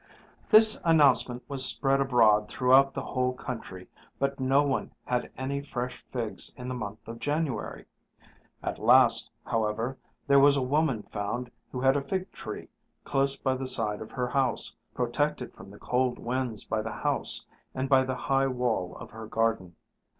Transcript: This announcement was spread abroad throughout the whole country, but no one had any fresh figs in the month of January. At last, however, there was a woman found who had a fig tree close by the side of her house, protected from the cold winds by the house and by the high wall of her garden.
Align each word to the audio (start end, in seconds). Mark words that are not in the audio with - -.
This 0.49 0.81
announcement 0.83 1.43
was 1.47 1.63
spread 1.63 2.01
abroad 2.01 2.49
throughout 2.49 2.95
the 2.95 3.03
whole 3.03 3.33
country, 3.33 3.87
but 4.17 4.39
no 4.39 4.63
one 4.63 4.89
had 5.05 5.29
any 5.37 5.61
fresh 5.61 6.03
figs 6.11 6.51
in 6.57 6.67
the 6.67 6.73
month 6.73 7.07
of 7.07 7.19
January. 7.19 7.85
At 8.63 8.79
last, 8.79 9.29
however, 9.45 9.99
there 10.25 10.39
was 10.39 10.57
a 10.57 10.61
woman 10.63 11.03
found 11.03 11.51
who 11.71 11.79
had 11.81 11.95
a 11.95 12.01
fig 12.01 12.31
tree 12.31 12.67
close 13.03 13.35
by 13.35 13.53
the 13.53 13.67
side 13.67 14.01
of 14.01 14.09
her 14.09 14.27
house, 14.29 14.75
protected 14.95 15.53
from 15.53 15.69
the 15.69 15.77
cold 15.77 16.17
winds 16.17 16.63
by 16.65 16.81
the 16.81 16.93
house 16.93 17.45
and 17.75 17.87
by 17.87 18.03
the 18.03 18.15
high 18.15 18.47
wall 18.47 18.95
of 18.97 19.11
her 19.11 19.27
garden. 19.27 19.75